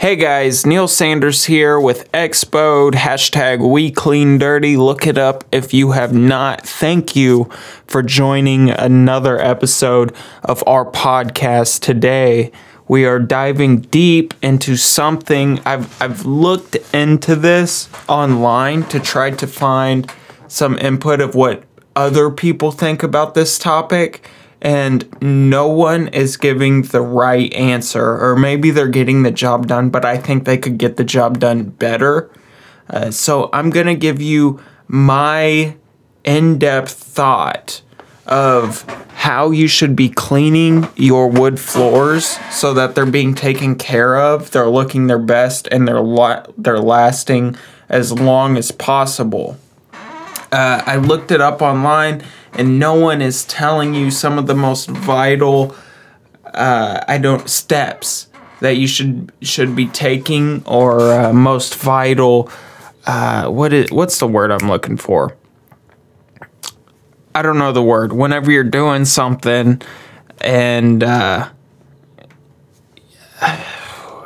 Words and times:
Hey 0.00 0.14
guys, 0.14 0.64
Neil 0.64 0.86
Sanders 0.86 1.46
here 1.46 1.80
with 1.80 2.08
Expode, 2.14 2.94
hashtag 2.94 3.68
We 3.68 3.90
Clean 3.90 4.38
Dirty. 4.38 4.76
Look 4.76 5.08
it 5.08 5.18
up 5.18 5.42
if 5.50 5.74
you 5.74 5.90
have 5.90 6.14
not. 6.14 6.64
Thank 6.64 7.16
you 7.16 7.50
for 7.84 8.04
joining 8.04 8.70
another 8.70 9.40
episode 9.40 10.14
of 10.44 10.62
our 10.68 10.88
podcast 10.88 11.80
today. 11.80 12.52
We 12.86 13.06
are 13.06 13.18
diving 13.18 13.80
deep 13.80 14.34
into 14.40 14.76
something. 14.76 15.58
I've, 15.66 16.00
I've 16.00 16.24
looked 16.24 16.76
into 16.94 17.34
this 17.34 17.88
online 18.08 18.84
to 18.90 19.00
try 19.00 19.32
to 19.32 19.48
find 19.48 20.08
some 20.46 20.78
input 20.78 21.20
of 21.20 21.34
what 21.34 21.64
other 21.96 22.30
people 22.30 22.70
think 22.70 23.02
about 23.02 23.34
this 23.34 23.58
topic 23.58 24.24
and 24.60 25.06
no 25.22 25.68
one 25.68 26.08
is 26.08 26.36
giving 26.36 26.82
the 26.82 27.00
right 27.00 27.52
answer, 27.52 28.18
or 28.18 28.36
maybe 28.36 28.70
they're 28.70 28.88
getting 28.88 29.22
the 29.22 29.30
job 29.30 29.66
done, 29.66 29.90
but 29.90 30.04
I 30.04 30.16
think 30.16 30.44
they 30.44 30.58
could 30.58 30.78
get 30.78 30.96
the 30.96 31.04
job 31.04 31.38
done 31.38 31.64
better. 31.64 32.30
Uh, 32.90 33.10
so 33.10 33.50
I'm 33.52 33.70
gonna 33.70 33.94
give 33.94 34.20
you 34.20 34.60
my 34.86 35.76
in 36.24 36.58
depth 36.58 36.92
thought 36.92 37.82
of 38.26 38.82
how 39.14 39.50
you 39.50 39.66
should 39.66 39.96
be 39.96 40.08
cleaning 40.08 40.86
your 40.96 41.28
wood 41.28 41.58
floors 41.58 42.38
so 42.50 42.74
that 42.74 42.94
they're 42.94 43.06
being 43.06 43.34
taken 43.34 43.74
care 43.74 44.16
of, 44.16 44.50
they're 44.50 44.68
looking 44.68 45.06
their 45.06 45.18
best, 45.18 45.66
and 45.72 45.88
they're 45.88 46.00
la- 46.00 46.44
they're 46.56 46.78
lasting 46.78 47.56
as 47.88 48.12
long 48.12 48.56
as 48.56 48.70
possible. 48.70 49.58
Uh, 50.50 50.82
I 50.86 50.96
looked 50.96 51.30
it 51.30 51.40
up 51.40 51.60
online 51.60 52.22
and 52.54 52.78
no 52.78 52.94
one 52.94 53.20
is 53.20 53.44
telling 53.44 53.94
you 53.94 54.10
some 54.10 54.38
of 54.38 54.46
the 54.46 54.54
most 54.54 54.88
vital 54.88 55.74
uh, 56.54 57.04
I 57.06 57.18
don't 57.18 57.48
steps 57.48 58.28
that 58.60 58.76
you 58.76 58.88
should 58.88 59.30
should 59.42 59.76
be 59.76 59.86
taking 59.86 60.64
or 60.66 61.12
uh, 61.12 61.32
most 61.32 61.76
vital 61.76 62.50
uh, 63.08 63.48
what 63.48 63.72
is 63.72 63.90
what's 63.90 64.18
the 64.18 64.26
word 64.28 64.50
I'm 64.50 64.68
looking 64.68 64.98
for? 64.98 65.34
I 67.34 67.40
don't 67.40 67.58
know 67.58 67.72
the 67.72 67.82
word. 67.82 68.12
Whenever 68.12 68.50
you're 68.50 68.64
doing 68.64 69.06
something 69.06 69.80
and 70.42 71.02
uh, 71.02 71.48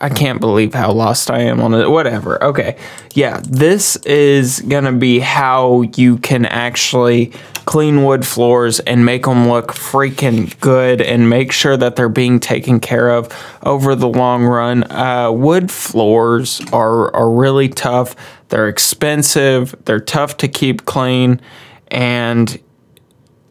I 0.00 0.08
can't 0.08 0.40
believe 0.40 0.74
how 0.74 0.92
lost 0.92 1.30
I 1.30 1.40
am 1.40 1.60
on 1.60 1.74
it. 1.74 1.88
Whatever. 1.88 2.42
Okay. 2.42 2.76
Yeah, 3.14 3.40
this 3.44 3.96
is 4.04 4.60
going 4.60 4.84
to 4.84 4.92
be 4.92 5.18
how 5.20 5.82
you 5.96 6.18
can 6.18 6.44
actually 6.46 7.32
clean 7.64 8.04
wood 8.04 8.26
floors 8.26 8.78
and 8.80 9.04
make 9.04 9.24
them 9.24 9.48
look 9.48 9.72
freaking 9.72 10.58
good 10.60 11.00
and 11.00 11.28
make 11.28 11.50
sure 11.50 11.76
that 11.76 11.96
they're 11.96 12.08
being 12.08 12.38
taken 12.38 12.78
care 12.78 13.10
of 13.10 13.28
over 13.62 13.94
the 13.94 14.08
long 14.08 14.44
run. 14.44 14.90
Uh, 14.90 15.30
wood 15.32 15.70
floors 15.70 16.60
are, 16.72 17.14
are 17.14 17.30
really 17.30 17.68
tough, 17.68 18.14
they're 18.48 18.68
expensive, 18.68 19.74
they're 19.84 19.98
tough 19.98 20.36
to 20.36 20.48
keep 20.48 20.84
clean, 20.84 21.40
and 21.88 22.60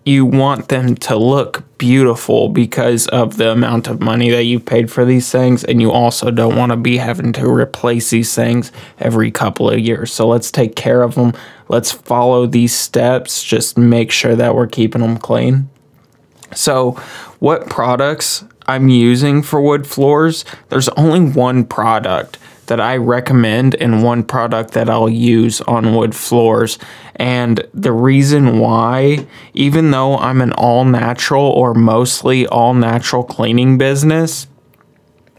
you 0.05 0.25
want 0.25 0.69
them 0.69 0.95
to 0.95 1.17
look 1.17 1.63
beautiful 1.77 2.49
because 2.49 3.07
of 3.07 3.37
the 3.37 3.51
amount 3.51 3.87
of 3.87 3.99
money 3.99 4.29
that 4.29 4.43
you 4.43 4.59
paid 4.59 4.91
for 4.91 5.03
these 5.03 5.31
things 5.31 5.63
and 5.63 5.81
you 5.81 5.91
also 5.91 6.29
don't 6.29 6.55
want 6.55 6.71
to 6.71 6.77
be 6.77 6.97
having 6.97 7.33
to 7.33 7.49
replace 7.49 8.11
these 8.11 8.33
things 8.35 8.71
every 8.99 9.31
couple 9.31 9.69
of 9.69 9.79
years. 9.79 10.13
So 10.13 10.27
let's 10.27 10.51
take 10.51 10.75
care 10.75 11.01
of 11.01 11.15
them 11.15 11.33
let's 11.67 11.91
follow 11.91 12.45
these 12.45 12.73
steps. 12.73 13.43
Just 13.43 13.77
make 13.77 14.11
sure 14.11 14.35
that 14.35 14.55
we're 14.55 14.67
keeping 14.67 15.01
them 15.01 15.17
clean. 15.17 15.69
So 16.53 16.91
what 17.39 17.69
products 17.69 18.43
i'm 18.67 18.89
using 18.89 19.41
for 19.41 19.61
wood 19.61 19.87
floors 19.87 20.45
there's 20.69 20.89
only 20.89 21.21
one 21.21 21.63
product 21.63 22.37
that 22.67 22.79
I 22.79 22.97
recommend 22.97 23.75
and 23.75 24.03
one 24.03 24.23
product 24.23 24.71
that 24.71 24.89
I'll 24.89 25.09
use 25.09 25.61
on 25.61 25.95
wood 25.95 26.15
floors. 26.15 26.79
And 27.15 27.65
the 27.73 27.91
reason 27.91 28.59
why, 28.59 29.25
even 29.53 29.91
though 29.91 30.17
I'm 30.17 30.41
an 30.41 30.51
all 30.53 30.85
natural 30.85 31.45
or 31.45 31.73
mostly 31.73 32.47
all 32.47 32.73
natural 32.73 33.23
cleaning 33.23 33.77
business, 33.77 34.47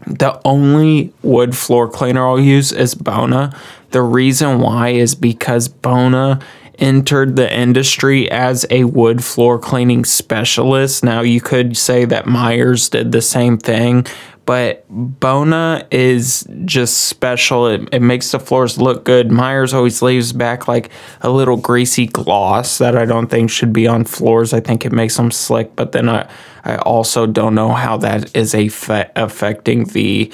the 0.05 0.39
only 0.45 1.13
wood 1.21 1.55
floor 1.55 1.89
cleaner 1.89 2.25
I'll 2.25 2.39
use 2.39 2.71
is 2.71 2.95
Bona. 2.95 3.55
The 3.91 4.01
reason 4.01 4.59
why 4.61 4.89
is 4.89 5.15
because 5.15 5.67
Bona 5.67 6.39
entered 6.79 7.35
the 7.35 7.53
industry 7.53 8.29
as 8.29 8.65
a 8.69 8.83
wood 8.83 9.23
floor 9.23 9.59
cleaning 9.59 10.05
specialist. 10.05 11.03
Now, 11.03 11.21
you 11.21 11.41
could 11.41 11.77
say 11.77 12.05
that 12.05 12.25
Myers 12.25 12.89
did 12.89 13.11
the 13.11 13.21
same 13.21 13.57
thing, 13.57 14.05
but 14.45 14.85
Bona 14.89 15.85
is 15.91 16.47
just 16.63 17.05
special. 17.05 17.67
It, 17.67 17.89
it 17.91 18.01
makes 18.01 18.31
the 18.31 18.39
floors 18.39 18.77
look 18.77 19.03
good. 19.03 19.29
Myers 19.29 19.73
always 19.73 20.01
leaves 20.01 20.31
back 20.31 20.67
like 20.67 20.89
a 21.21 21.29
little 21.29 21.57
greasy 21.57 22.07
gloss 22.07 22.77
that 22.77 22.95
I 22.95 23.05
don't 23.05 23.27
think 23.27 23.49
should 23.49 23.73
be 23.73 23.87
on 23.87 24.05
floors. 24.05 24.53
I 24.53 24.61
think 24.61 24.85
it 24.85 24.93
makes 24.93 25.17
them 25.17 25.31
slick, 25.31 25.75
but 25.75 25.91
then 25.91 26.07
I, 26.07 26.29
I 26.63 26.77
also 26.77 27.27
don't 27.27 27.55
know 27.55 27.73
how 27.73 27.97
that 27.97 28.33
is 28.35 28.53
fe- 28.73 29.11
affecting 29.15 29.83
the 29.85 30.31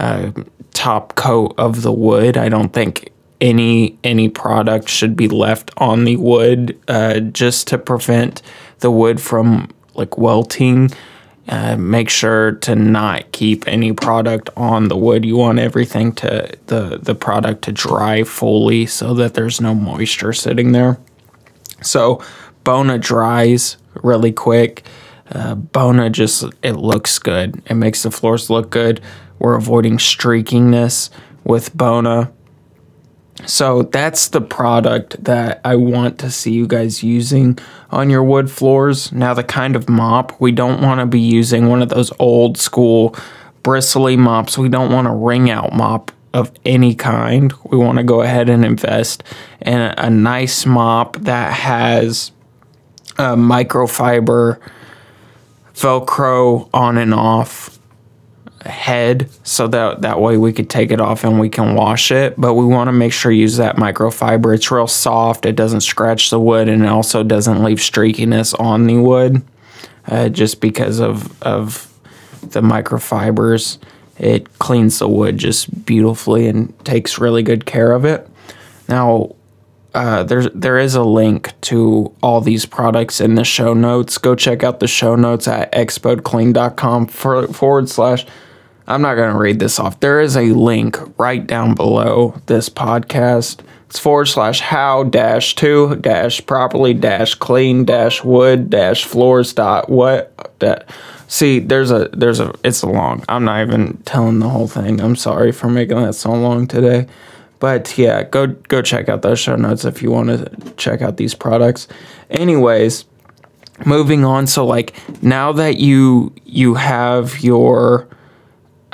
uh, 0.00 0.32
top 0.72 1.14
coat 1.14 1.54
of 1.56 1.82
the 1.82 1.92
wood. 1.92 2.36
I 2.36 2.48
don't 2.48 2.72
think 2.72 3.12
any 3.44 3.98
any 4.02 4.28
product 4.28 4.88
should 4.88 5.14
be 5.14 5.28
left 5.28 5.70
on 5.76 6.04
the 6.04 6.16
wood 6.16 6.78
uh, 6.88 7.20
just 7.20 7.68
to 7.68 7.78
prevent 7.78 8.42
the 8.78 8.90
wood 8.90 9.20
from 9.20 9.68
like 9.94 10.16
welting 10.16 10.90
uh, 11.46 11.76
make 11.76 12.08
sure 12.08 12.52
to 12.52 12.74
not 12.74 13.30
keep 13.32 13.68
any 13.68 13.92
product 13.92 14.48
on 14.56 14.88
the 14.88 14.96
wood. 14.96 15.26
You 15.26 15.36
want 15.36 15.58
everything 15.58 16.12
to 16.14 16.56
the 16.66 16.98
the 17.02 17.14
product 17.14 17.62
to 17.62 17.72
dry 17.72 18.24
fully 18.24 18.86
so 18.86 19.12
that 19.14 19.34
there's 19.34 19.60
no 19.60 19.74
moisture 19.74 20.32
sitting 20.32 20.72
there. 20.72 20.98
So 21.82 22.24
Bona 22.64 22.98
dries 22.98 23.76
really 24.02 24.32
quick. 24.32 24.84
Uh, 25.30 25.54
Bona 25.54 26.08
just 26.08 26.44
it 26.62 26.76
looks 26.76 27.18
good. 27.18 27.62
It 27.66 27.74
makes 27.74 28.04
the 28.04 28.10
floors 28.10 28.48
look 28.48 28.70
good. 28.70 29.02
We're 29.38 29.56
avoiding 29.56 29.98
streakiness 29.98 31.10
with 31.44 31.76
Bona. 31.76 32.32
So 33.46 33.82
that's 33.82 34.28
the 34.28 34.40
product 34.40 35.22
that 35.24 35.60
I 35.64 35.76
want 35.76 36.18
to 36.20 36.30
see 36.30 36.52
you 36.52 36.66
guys 36.66 37.02
using 37.02 37.58
on 37.90 38.10
your 38.10 38.22
wood 38.22 38.50
floors. 38.50 39.12
Now, 39.12 39.34
the 39.34 39.44
kind 39.44 39.76
of 39.76 39.88
mop, 39.88 40.40
we 40.40 40.52
don't 40.52 40.80
want 40.80 41.00
to 41.00 41.06
be 41.06 41.20
using 41.20 41.68
one 41.68 41.82
of 41.82 41.88
those 41.88 42.12
old 42.18 42.56
school 42.56 43.14
bristly 43.62 44.16
mops. 44.16 44.56
We 44.56 44.68
don't 44.68 44.92
want 44.92 45.06
a 45.06 45.12
wring 45.12 45.50
out 45.50 45.72
mop 45.72 46.10
of 46.32 46.52
any 46.64 46.94
kind. 46.94 47.52
We 47.64 47.78
want 47.78 47.98
to 47.98 48.04
go 48.04 48.22
ahead 48.22 48.48
and 48.48 48.64
invest 48.64 49.22
in 49.60 49.78
a 49.78 50.10
nice 50.10 50.66
mop 50.66 51.16
that 51.18 51.52
has 51.52 52.32
a 53.18 53.36
microfiber 53.36 54.58
Velcro 55.74 56.68
on 56.72 56.98
and 56.98 57.14
off 57.14 57.78
head 58.64 59.28
so 59.42 59.68
that 59.68 60.02
that 60.02 60.20
way 60.20 60.36
we 60.36 60.52
could 60.52 60.70
take 60.70 60.90
it 60.90 61.00
off 61.00 61.24
and 61.24 61.38
we 61.38 61.48
can 61.48 61.74
wash 61.74 62.10
it. 62.10 62.34
But 62.38 62.54
we 62.54 62.64
want 62.64 62.88
to 62.88 62.92
make 62.92 63.12
sure 63.12 63.30
you 63.30 63.42
use 63.42 63.56
that 63.58 63.76
microfiber. 63.76 64.54
It's 64.54 64.70
real 64.70 64.86
soft. 64.86 65.46
It 65.46 65.56
doesn't 65.56 65.82
scratch 65.82 66.30
the 66.30 66.40
wood 66.40 66.68
and 66.68 66.82
it 66.82 66.88
also 66.88 67.22
doesn't 67.22 67.62
leave 67.62 67.78
streakiness 67.78 68.58
on 68.58 68.86
the 68.86 68.96
wood 68.96 69.42
uh, 70.06 70.28
just 70.28 70.60
because 70.60 71.00
of 71.00 71.42
of 71.42 71.92
the 72.42 72.60
microfibers. 72.60 73.78
It 74.18 74.58
cleans 74.58 74.98
the 74.98 75.08
wood 75.08 75.38
just 75.38 75.84
beautifully 75.84 76.46
and 76.46 76.72
takes 76.84 77.18
really 77.18 77.42
good 77.42 77.66
care 77.66 77.92
of 77.92 78.04
it. 78.04 78.28
Now 78.88 79.34
uh, 79.94 80.24
there's 80.24 80.48
there 80.54 80.78
is 80.78 80.94
a 80.94 81.04
link 81.04 81.52
to 81.62 82.12
all 82.22 82.40
these 82.40 82.66
products 82.66 83.20
in 83.20 83.36
the 83.36 83.44
show 83.44 83.74
notes. 83.74 84.18
Go 84.18 84.34
check 84.34 84.64
out 84.64 84.80
the 84.80 84.88
show 84.88 85.14
notes 85.14 85.46
at 85.46 85.70
expodeclean.com 85.72 87.06
forward 87.06 87.88
slash 87.88 88.26
I'm 88.86 89.00
not 89.00 89.14
going 89.14 89.32
to 89.32 89.38
read 89.38 89.60
this 89.60 89.78
off. 89.78 90.00
There 90.00 90.20
is 90.20 90.36
a 90.36 90.52
link 90.52 90.98
right 91.18 91.46
down 91.46 91.74
below 91.74 92.40
this 92.46 92.68
podcast. 92.68 93.60
It's 93.88 93.98
forward 93.98 94.26
slash 94.26 94.60
how 94.60 95.04
dash 95.04 95.54
two 95.54 95.96
dash 95.96 96.44
properly 96.44 96.92
dash 96.94 97.34
clean 97.34 97.84
dash 97.84 98.22
wood 98.24 98.68
dash 98.68 99.04
floors 99.04 99.52
dot 99.52 99.88
what 99.88 100.58
that. 100.58 100.90
See, 101.28 101.60
there's 101.60 101.90
a 101.90 102.10
there's 102.12 102.40
a 102.40 102.52
it's 102.62 102.82
a 102.82 102.88
long. 102.88 103.24
I'm 103.28 103.44
not 103.44 103.62
even 103.62 103.96
telling 104.04 104.40
the 104.40 104.48
whole 104.48 104.68
thing. 104.68 105.00
I'm 105.00 105.16
sorry 105.16 105.52
for 105.52 105.70
making 105.70 106.02
that 106.02 106.14
so 106.14 106.32
long 106.32 106.66
today. 106.66 107.06
But 107.60 107.96
yeah, 107.96 108.24
go 108.24 108.48
go 108.48 108.82
check 108.82 109.08
out 109.08 109.22
those 109.22 109.38
show 109.38 109.56
notes 109.56 109.84
if 109.84 110.02
you 110.02 110.10
want 110.10 110.28
to 110.28 110.72
check 110.72 111.00
out 111.00 111.16
these 111.16 111.34
products. 111.34 111.88
Anyways, 112.30 113.06
moving 113.86 114.24
on. 114.24 114.46
So 114.46 114.66
like 114.66 114.94
now 115.22 115.52
that 115.52 115.78
you 115.78 116.34
you 116.44 116.74
have 116.74 117.40
your 117.40 118.08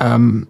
um, 0.01 0.49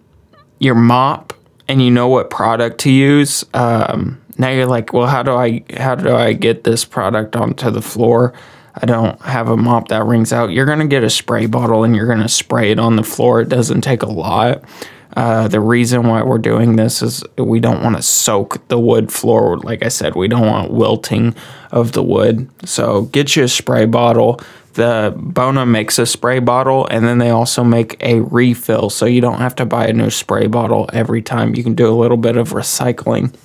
your 0.59 0.75
mop 0.75 1.33
and 1.67 1.81
you 1.81 1.91
know 1.91 2.07
what 2.07 2.29
product 2.29 2.79
to 2.79 2.91
use. 2.91 3.45
Um, 3.53 4.21
now 4.37 4.49
you're 4.49 4.65
like, 4.65 4.93
well, 4.93 5.07
how 5.07 5.23
do 5.23 5.33
I 5.33 5.63
how 5.77 5.95
do 5.95 6.15
I 6.15 6.33
get 6.33 6.63
this 6.63 6.83
product 6.83 7.35
onto 7.35 7.69
the 7.69 7.81
floor? 7.81 8.33
I 8.75 8.85
don't 8.85 9.21
have 9.21 9.49
a 9.49 9.57
mop 9.57 9.89
that 9.89 10.03
wrings 10.05 10.31
out. 10.33 10.51
You're 10.51 10.65
gonna 10.65 10.87
get 10.87 11.03
a 11.03 11.09
spray 11.09 11.45
bottle 11.45 11.83
and 11.83 11.95
you're 11.95 12.07
gonna 12.07 12.29
spray 12.29 12.71
it 12.71 12.79
on 12.79 12.95
the 12.95 13.03
floor. 13.03 13.41
It 13.41 13.49
doesn't 13.49 13.81
take 13.81 14.01
a 14.01 14.09
lot. 14.09 14.63
Uh, 15.15 15.47
the 15.47 15.59
reason 15.59 16.07
why 16.07 16.23
we're 16.23 16.37
doing 16.37 16.75
this 16.77 17.01
is 17.01 17.23
we 17.37 17.59
don't 17.59 17.83
want 17.83 17.97
to 17.97 18.01
soak 18.01 18.65
the 18.69 18.79
wood 18.79 19.11
floor. 19.11 19.57
Like 19.57 19.83
I 19.83 19.89
said, 19.89 20.15
we 20.15 20.27
don't 20.27 20.47
want 20.47 20.71
wilting 20.71 21.35
of 21.71 21.91
the 21.91 22.03
wood. 22.03 22.49
So 22.67 23.03
get 23.03 23.35
you 23.35 23.43
a 23.43 23.47
spray 23.47 23.85
bottle. 23.85 24.39
The 24.73 25.13
Bona 25.17 25.65
makes 25.65 25.99
a 25.99 26.05
spray 26.05 26.39
bottle 26.39 26.87
and 26.87 27.05
then 27.05 27.17
they 27.17 27.29
also 27.29 27.63
make 27.63 28.01
a 28.01 28.21
refill. 28.21 28.89
So 28.89 29.05
you 29.05 29.19
don't 29.19 29.39
have 29.39 29.55
to 29.55 29.65
buy 29.65 29.87
a 29.87 29.93
new 29.93 30.09
spray 30.09 30.47
bottle 30.47 30.89
every 30.93 31.21
time. 31.21 31.55
You 31.55 31.63
can 31.63 31.75
do 31.75 31.87
a 31.89 31.97
little 31.97 32.17
bit 32.17 32.37
of 32.37 32.51
recycling. 32.51 33.35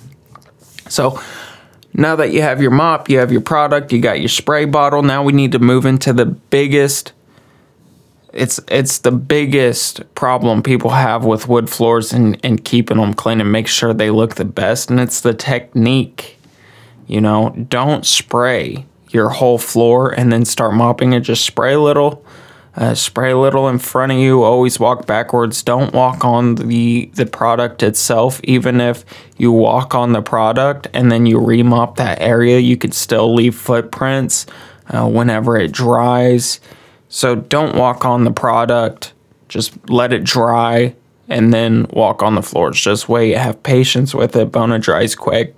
So 0.87 1.21
now 1.93 2.15
that 2.15 2.31
you 2.31 2.41
have 2.41 2.61
your 2.61 2.71
mop, 2.71 3.09
you 3.09 3.17
have 3.17 3.31
your 3.31 3.41
product, 3.41 3.91
you 3.91 3.99
got 3.99 4.19
your 4.19 4.29
spray 4.29 4.63
bottle, 4.63 5.03
now 5.03 5.23
we 5.23 5.33
need 5.33 5.51
to 5.51 5.59
move 5.59 5.85
into 5.85 6.13
the 6.13 6.25
biggest 6.25 7.11
it's 8.33 8.59
it's 8.67 8.99
the 8.99 9.11
biggest 9.11 10.01
problem 10.15 10.61
people 10.61 10.91
have 10.91 11.25
with 11.25 11.47
wood 11.47 11.69
floors 11.69 12.11
and, 12.11 12.39
and 12.43 12.63
keeping 12.63 12.97
them 12.97 13.13
clean 13.13 13.41
and 13.41 13.51
make 13.51 13.67
sure 13.67 13.93
they 13.93 14.09
look 14.09 14.35
the 14.35 14.45
best 14.45 14.89
and 14.89 14.99
it's 14.99 15.21
the 15.21 15.33
technique. 15.33 16.37
You 17.07 17.21
know, 17.21 17.55
don't 17.69 18.05
spray 18.05 18.85
your 19.09 19.29
whole 19.29 19.57
floor 19.57 20.11
and 20.11 20.31
then 20.31 20.45
start 20.45 20.73
mopping 20.73 21.13
it. 21.13 21.21
Just 21.21 21.45
spray 21.45 21.73
a 21.73 21.79
little, 21.79 22.25
uh, 22.75 22.93
spray 22.93 23.31
a 23.31 23.37
little 23.37 23.69
in 23.69 23.79
front 23.79 24.11
of 24.11 24.17
you. 24.17 24.43
Always 24.43 24.77
walk 24.79 25.07
backwards. 25.07 25.63
Don't 25.63 25.93
walk 25.93 26.25
on 26.25 26.55
the 26.55 27.09
the 27.15 27.25
product 27.25 27.81
itself. 27.81 28.41
Even 28.43 28.81
if 28.81 29.05
you 29.37 29.51
walk 29.51 29.95
on 29.95 30.11
the 30.11 30.21
product 30.21 30.87
and 30.93 31.11
then 31.11 31.25
you 31.25 31.37
remop 31.37 31.95
that 31.95 32.19
area, 32.21 32.59
you 32.59 32.75
could 32.75 32.93
still 32.93 33.33
leave 33.33 33.55
footprints 33.55 34.45
uh, 34.89 35.07
whenever 35.07 35.57
it 35.57 35.71
dries. 35.71 36.59
So 37.09 37.35
don't 37.35 37.75
walk 37.75 38.05
on 38.05 38.23
the 38.23 38.31
product. 38.31 39.13
Just 39.47 39.89
let 39.89 40.13
it 40.13 40.23
dry 40.23 40.95
and 41.29 41.53
then 41.53 41.87
walk 41.91 42.21
on 42.21 42.35
the 42.35 42.41
floors. 42.41 42.79
Just 42.79 43.07
wait. 43.07 43.37
Have 43.37 43.63
patience 43.63 44.13
with 44.13 44.35
it. 44.35 44.51
Bona 44.51 44.79
dries 44.79 45.15
quick. 45.15 45.55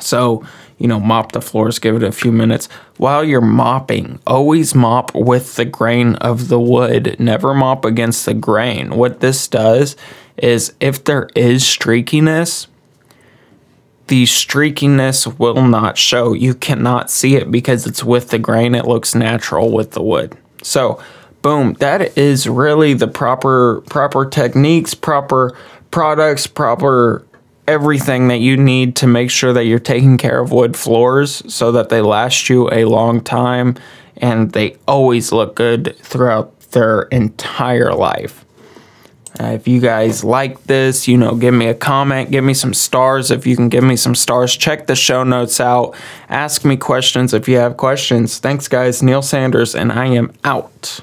So 0.00 0.44
you 0.82 0.88
know, 0.88 0.98
mop 0.98 1.30
the 1.30 1.40
floors, 1.40 1.78
give 1.78 1.94
it 1.94 2.02
a 2.02 2.10
few 2.10 2.32
minutes. 2.32 2.68
While 2.96 3.22
you're 3.22 3.40
mopping, 3.40 4.18
always 4.26 4.74
mop 4.74 5.14
with 5.14 5.54
the 5.54 5.64
grain 5.64 6.16
of 6.16 6.48
the 6.48 6.58
wood, 6.58 7.14
never 7.20 7.54
mop 7.54 7.84
against 7.84 8.26
the 8.26 8.34
grain. 8.34 8.96
What 8.96 9.20
this 9.20 9.46
does 9.46 9.94
is 10.36 10.74
if 10.80 11.04
there 11.04 11.28
is 11.36 11.62
streakiness, 11.62 12.66
the 14.12 14.24
streakiness 14.24 15.38
will 15.38 15.66
not 15.66 15.96
show. 15.96 16.34
You 16.34 16.52
cannot 16.52 17.10
see 17.10 17.34
it 17.34 17.50
because 17.50 17.86
it's 17.86 18.04
with 18.04 18.28
the 18.28 18.38
grain. 18.38 18.74
It 18.74 18.84
looks 18.84 19.14
natural 19.14 19.72
with 19.72 19.92
the 19.92 20.02
wood. 20.02 20.36
So, 20.62 21.02
boom, 21.40 21.72
that 21.78 22.18
is 22.18 22.46
really 22.46 22.92
the 22.92 23.08
proper 23.08 23.80
proper 23.88 24.26
techniques, 24.26 24.92
proper 24.92 25.56
products, 25.90 26.46
proper 26.46 27.24
everything 27.66 28.28
that 28.28 28.40
you 28.40 28.58
need 28.58 28.96
to 28.96 29.06
make 29.06 29.30
sure 29.30 29.54
that 29.54 29.64
you're 29.64 29.78
taking 29.78 30.18
care 30.18 30.40
of 30.40 30.52
wood 30.52 30.76
floors 30.76 31.42
so 31.50 31.72
that 31.72 31.88
they 31.88 32.02
last 32.02 32.50
you 32.50 32.70
a 32.70 32.84
long 32.84 33.18
time 33.18 33.76
and 34.18 34.52
they 34.52 34.76
always 34.86 35.32
look 35.32 35.54
good 35.56 35.96
throughout 36.00 36.60
their 36.72 37.04
entire 37.04 37.94
life. 37.94 38.44
Uh, 39.40 39.46
if 39.46 39.66
you 39.66 39.80
guys 39.80 40.22
like 40.22 40.62
this, 40.64 41.08
you 41.08 41.16
know, 41.16 41.34
give 41.34 41.54
me 41.54 41.66
a 41.66 41.74
comment, 41.74 42.30
give 42.30 42.44
me 42.44 42.54
some 42.54 42.74
stars. 42.74 43.30
If 43.30 43.46
you 43.46 43.56
can 43.56 43.68
give 43.68 43.84
me 43.84 43.96
some 43.96 44.14
stars, 44.14 44.56
check 44.56 44.86
the 44.86 44.94
show 44.94 45.24
notes 45.24 45.60
out. 45.60 45.94
Ask 46.28 46.64
me 46.64 46.76
questions 46.76 47.32
if 47.32 47.48
you 47.48 47.56
have 47.56 47.76
questions. 47.76 48.38
Thanks, 48.38 48.68
guys. 48.68 49.02
Neil 49.02 49.22
Sanders, 49.22 49.74
and 49.74 49.90
I 49.90 50.06
am 50.06 50.32
out. 50.44 51.00